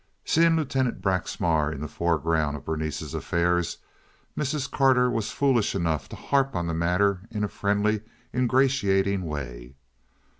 Seeing 0.25 0.55
Lieutenant 0.55 0.99
Braxmar 0.99 1.71
in 1.71 1.79
the 1.81 1.87
foreground 1.87 2.57
of 2.57 2.65
Berenice's 2.65 3.13
affairs, 3.13 3.77
Mrs. 4.35 4.67
Carter 4.71 5.11
was 5.11 5.29
foolish 5.29 5.75
enough 5.75 6.09
to 6.09 6.15
harp 6.15 6.55
on 6.55 6.65
the 6.65 6.73
matter 6.73 7.21
in 7.29 7.43
a 7.43 7.47
friendly, 7.47 8.01
ingratiating 8.33 9.21
way. 9.25 9.75